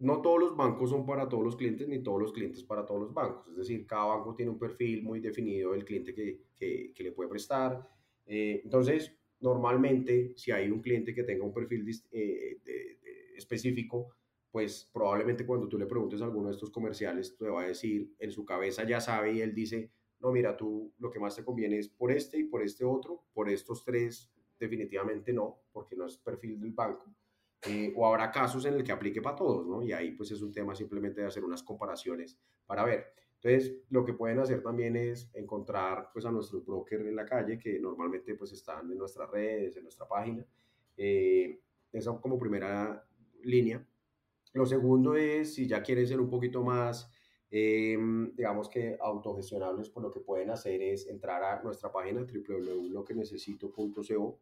[0.00, 3.00] no todos los bancos son para todos los clientes, ni todos los clientes para todos
[3.00, 3.48] los bancos.
[3.48, 7.12] Es decir, cada banco tiene un perfil muy definido del cliente que, que, que le
[7.12, 7.88] puede prestar.
[8.26, 12.58] Eh, entonces, normalmente, si hay un cliente que tenga un perfil eh,
[13.36, 14.10] específico,
[14.50, 18.14] pues probablemente cuando tú le preguntes a alguno de estos comerciales, te va a decir,
[18.18, 21.44] en su cabeza ya sabe y él dice, no, mira, tú lo que más te
[21.44, 26.06] conviene es por este y por este otro, por estos tres definitivamente no, porque no
[26.06, 27.06] es perfil del banco.
[27.66, 29.82] Eh, o habrá casos en el que aplique para todos, ¿no?
[29.82, 33.12] Y ahí pues es un tema simplemente de hacer unas comparaciones para ver.
[33.40, 37.58] Entonces, lo que pueden hacer también es encontrar pues a nuestros brokers en la calle,
[37.58, 40.44] que normalmente pues están en nuestras redes, en nuestra página.
[40.96, 41.60] Eh,
[41.92, 43.04] esa como primera
[43.42, 43.84] línea.
[44.52, 47.10] Lo segundo es, si ya quieren ser un poquito más
[47.50, 54.40] Em, digamos que autogestionables, pues lo que pueden hacer es entrar a nuestra página www.loquenecesito.co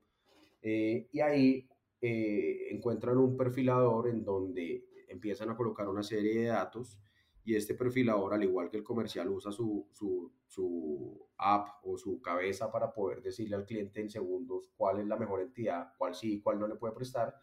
[0.63, 1.69] eh, y ahí
[2.01, 6.99] eh, encuentran un perfilador en donde empiezan a colocar una serie de datos
[7.45, 12.21] y este perfilador, al igual que el comercial, usa su, su, su, app o su
[12.21, 16.33] cabeza para poder decirle al cliente en segundos cuál es la mejor entidad, cuál sí
[16.35, 17.37] y cuál no le puede prestar,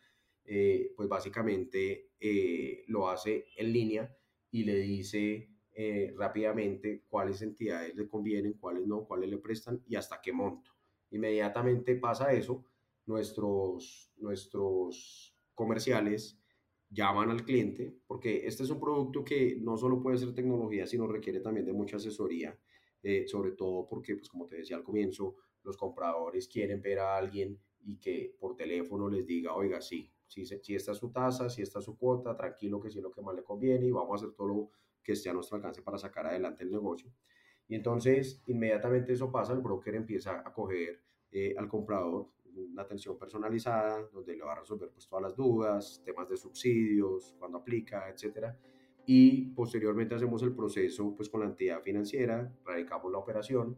[0.45, 4.17] eh, pues básicamente eh, lo hace en línea
[4.51, 9.95] y le dice eh, rápidamente cuáles entidades le convienen, cuáles no, cuáles le prestan y
[9.95, 10.71] hasta qué monto.
[11.11, 12.65] Inmediatamente pasa eso,
[13.05, 16.39] nuestros, nuestros comerciales
[16.89, 21.07] llaman al cliente, porque este es un producto que no solo puede ser tecnología, sino
[21.07, 22.57] requiere también de mucha asesoría,
[23.25, 27.59] sobre todo porque, pues como te decía al comienzo, los compradores quieren ver a alguien
[27.81, 31.81] y que por teléfono les diga, oiga, sí, sí, sí está su tasa, sí está
[31.81, 34.35] su cuota, tranquilo que sí es lo que más le conviene y vamos a hacer
[34.35, 34.71] todo lo
[35.03, 37.11] que esté a nuestro alcance para sacar adelante el negocio.
[37.67, 43.17] Y entonces, inmediatamente eso pasa, el broker empieza a coger eh, al comprador una atención
[43.17, 48.09] personalizada, donde le va a resolver pues, todas las dudas, temas de subsidios, cuando aplica,
[48.09, 48.57] etcétera.
[49.05, 53.75] Y posteriormente hacemos el proceso pues, con la entidad financiera, radicamos la operación,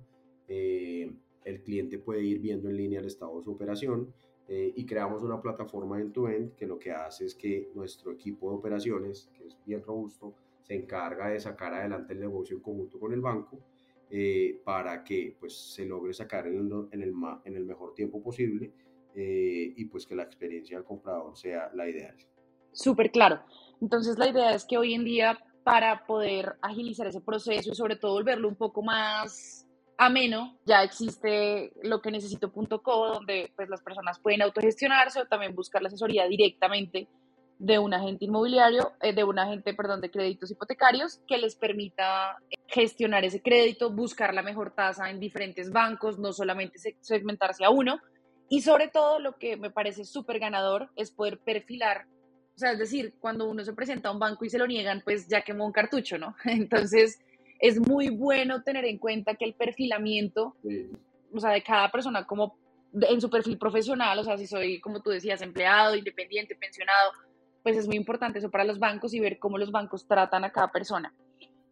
[0.48, 1.12] eh,
[1.44, 4.14] el cliente puede ir viendo en línea el estado de su operación
[4.48, 8.58] eh, y creamos una plataforma end-to-end que lo que hace es que nuestro equipo de
[8.58, 13.14] operaciones, que es bien robusto, se encarga de sacar adelante el negocio en conjunto con
[13.14, 13.60] el banco
[14.10, 18.22] eh, para que pues, se logre sacar en el, en el, en el mejor tiempo
[18.22, 18.72] posible
[19.16, 22.16] eh, y pues que la experiencia del comprador sea la ideal.
[22.72, 23.40] Súper claro.
[23.82, 27.96] Entonces la idea es que hoy en día para poder agilizar ese proceso y sobre
[27.96, 29.65] todo volverlo un poco más
[29.98, 35.82] ameno, ya existe lo que necesito.co donde pues las personas pueden autogestionarse o también buscar
[35.82, 37.08] la asesoría directamente
[37.58, 42.38] de un agente inmobiliario, eh, de un agente, perdón, de créditos hipotecarios que les permita
[42.68, 48.00] gestionar ese crédito, buscar la mejor tasa en diferentes bancos, no solamente segmentarse a uno.
[48.50, 52.08] Y sobre todo lo que me parece súper ganador es poder perfilar,
[52.56, 55.02] o sea, es decir, cuando uno se presenta a un banco y se lo niegan,
[55.04, 56.36] pues ya quemó un cartucho, ¿no?
[56.46, 57.20] Entonces,
[57.60, 60.56] es muy bueno tener en cuenta que el perfilamiento,
[61.34, 62.58] o sea, de cada persona como
[62.94, 67.12] en su perfil profesional, o sea, si soy, como tú decías, empleado, independiente, pensionado,
[67.64, 70.52] pues es muy importante eso para los bancos y ver cómo los bancos tratan a
[70.52, 71.14] cada persona.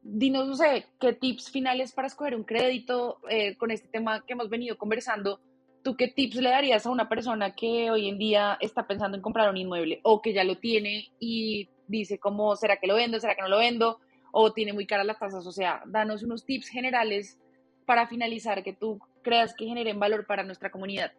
[0.02, 4.34] Dinos, no sé, qué tips finales para escoger un crédito eh, con este tema que
[4.34, 5.40] hemos venido conversando.
[5.82, 9.22] ¿Tú qué tips le darías a una persona que hoy en día está pensando en
[9.22, 13.20] comprar un inmueble o que ya lo tiene y dice cómo será que lo vendo,
[13.20, 14.00] será que no lo vendo
[14.36, 15.46] o tiene muy caras las tasas?
[15.46, 17.40] O sea, danos unos tips generales
[17.86, 21.12] para finalizar que tú creas que generen valor para nuestra comunidad.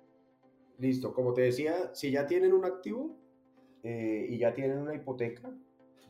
[0.79, 3.17] Listo, como te decía, si ya tienen un activo,
[3.85, 5.53] eh, y ya tienen una hipoteca,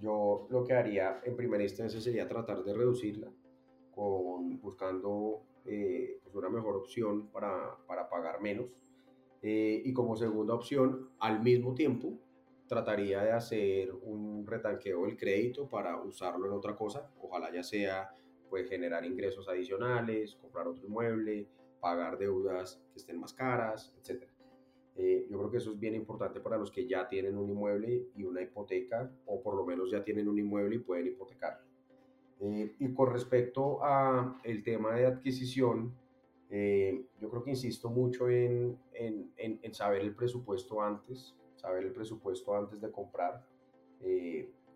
[0.01, 3.29] yo lo que haría en primera instancia sería tratar de reducirla,
[3.93, 8.67] con, buscando eh, pues una mejor opción para, para pagar menos.
[9.43, 12.14] Eh, y como segunda opción, al mismo tiempo,
[12.66, 18.11] trataría de hacer un retanqueo del crédito para usarlo en otra cosa, ojalá ya sea
[18.48, 21.48] pues generar ingresos adicionales, comprar otro inmueble,
[21.81, 24.33] pagar deudas que estén más caras, etcétera.
[24.96, 28.07] Eh, yo creo que eso es bien importante para los que ya tienen un inmueble
[28.14, 31.61] y una hipoteca, o por lo menos ya tienen un inmueble y pueden hipotecar.
[32.40, 35.94] Eh, y con respecto a el tema de adquisición,
[36.50, 41.92] eh, yo creo que insisto mucho en, en, en, saber el presupuesto antes, saber el
[41.92, 43.46] presupuesto antes de comprar.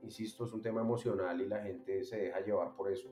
[0.03, 3.11] insisto, es un tema emocional y la gente se deja llevar por eso.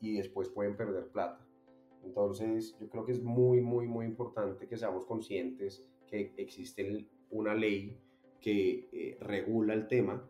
[0.00, 1.40] y después pueden perder plata.
[2.04, 7.54] Entonces, yo creo que es muy, muy, muy importante que seamos conscientes que existe una
[7.54, 7.96] ley
[8.40, 10.22] que eh, regula el tema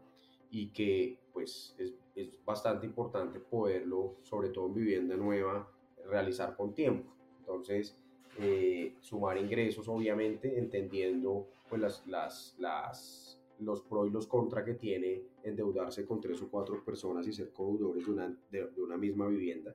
[0.50, 5.68] y que pues es, es, bastante importante poderlo, sobre todo en vivienda nueva,
[6.08, 7.12] realizar con tiempo.
[7.40, 7.98] Entonces,
[8.38, 14.74] eh, sumar ingresos, obviamente, entendiendo pues las, las, las, los pros y los contras que
[14.74, 18.96] tiene endeudarse con tres o cuatro personas y ser codeudores de una, de, de una
[18.96, 19.74] misma vivienda.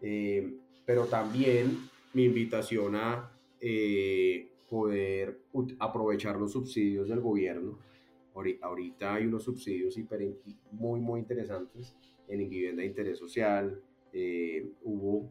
[0.00, 1.78] Eh, pero también
[2.14, 5.42] mi invitación a eh, poder
[5.78, 7.78] aprovechar los subsidios del gobierno.
[8.62, 9.96] Ahorita hay unos subsidios
[10.72, 11.94] muy, muy interesantes
[12.26, 13.80] en vivienda de interés social.
[14.12, 15.30] Eh, hubo,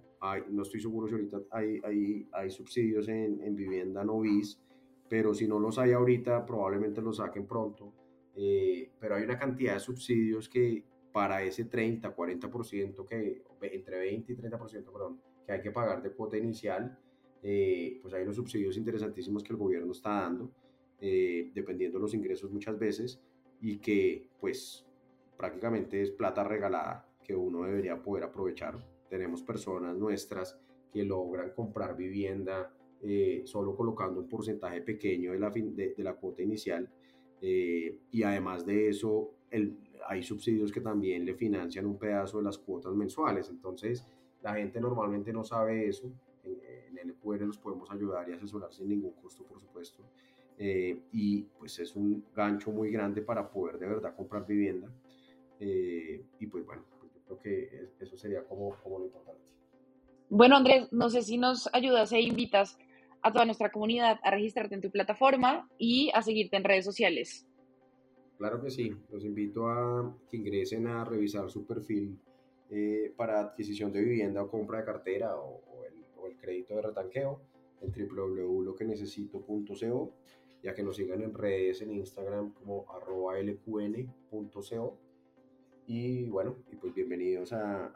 [0.49, 4.59] no estoy seguro si ahorita hay, hay, hay subsidios en, en, vivienda novis,
[5.11, 7.91] pero si no los hay ahorita, probablemente los saquen pronto.
[8.33, 14.31] Eh, pero hay una cantidad de subsidios que para ese 30, 40%, que, entre 20
[14.31, 16.97] y 30%, perdón, que hay que pagar de cuota inicial,
[17.43, 20.49] eh, pues hay unos subsidios interesantísimos que el gobierno está dando,
[21.01, 23.21] eh, dependiendo de los ingresos muchas veces,
[23.59, 24.87] y que pues
[25.35, 28.79] prácticamente es plata regalada que uno debería poder aprovechar.
[29.09, 30.57] Tenemos personas nuestras
[30.89, 36.43] que logran comprar vivienda eh, solo colocando un porcentaje pequeño de la, de, la cuota
[36.43, 36.87] inicial
[37.41, 39.75] eh, y además de eso el,
[40.07, 43.49] hay subsidios que también le financian un pedazo de las cuotas mensuales.
[43.49, 44.05] Entonces
[44.43, 46.11] la gente normalmente no sabe eso.
[46.43, 46.57] En,
[46.99, 50.03] en LQR los podemos ayudar y asesorar sin ningún costo, por supuesto.
[50.57, 54.91] Eh, y pues es un gancho muy grande para poder de verdad comprar vivienda.
[55.59, 59.41] y pues bueno, pues yo creo que eso sería como, como lo importante.
[60.29, 62.77] Bueno, Andrés, no sé si nos ayudas e invitas
[63.21, 67.47] a toda nuestra comunidad a registrarte en tu plataforma y a seguirte en redes sociales.
[68.37, 72.19] Claro que sí, los invito a que ingresen a revisar su perfil
[72.69, 76.81] eh, para adquisición de vivienda o compra de cartera o, el, o el, crédito de
[76.81, 77.39] retanqueo
[77.81, 80.15] en www.loquenecesito.co
[80.63, 82.85] ya que nos sigan en redes en Instagram como
[83.43, 84.97] lqn.co
[85.87, 87.91] y bueno, y pues bienvenidos a,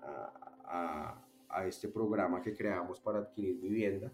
[0.65, 4.11] a, a este programa que creamos para adquirir vivienda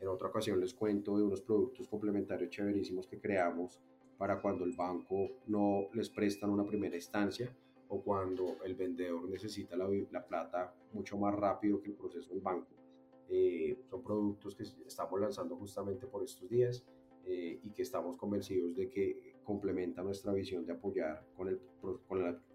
[0.00, 3.80] en otra ocasión les cuento de unos productos complementarios chéverísimos que creamos
[4.16, 7.54] para cuando el banco no les prestan una primera instancia
[7.88, 12.40] o cuando el vendedor necesita la, la plata mucho más rápido que el proceso del
[12.40, 12.68] banco.
[13.28, 16.84] Eh, son productos que estamos lanzando justamente por estos días
[17.26, 22.00] eh, y que estamos convencidos de que complementa nuestra visión de apoyar con el, con,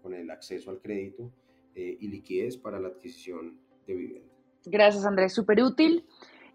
[0.02, 1.30] con el acceso al crédito
[1.74, 4.32] eh, y liquidez para la adquisición de vivienda.
[4.64, 6.06] Gracias Andrés, súper útil.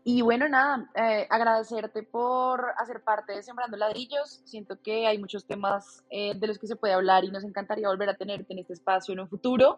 [0.04, 4.42] Y bueno, nada, eh, agradecerte por hacer parte de Sembrando Ladrillos.
[4.46, 7.88] Siento que hay muchos temas eh, de los que se puede hablar y nos encantaría
[7.88, 9.76] volver a tenerte en este espacio en un futuro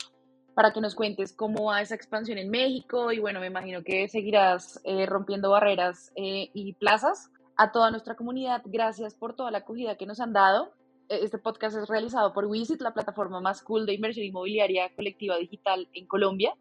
[0.55, 4.07] para que nos cuentes cómo va esa expansión en México y bueno, me imagino que
[4.07, 7.30] seguirás eh, rompiendo barreras y plazas.
[7.57, 10.74] A toda nuestra comunidad, gracias por toda la acogida que nos han dado.
[11.09, 15.88] Este podcast es realizado por Visit, la plataforma más cool de inversión inmobiliaria colectiva digital
[15.93, 16.55] en Colombia.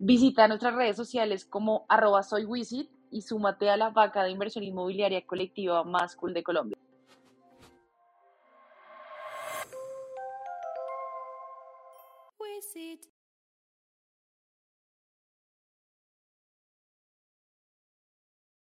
[0.00, 5.26] Visita nuestras redes sociales como arroba soywisit y súmate a la vaca de inversión inmobiliaria
[5.26, 6.78] colectiva más cool de Colombia.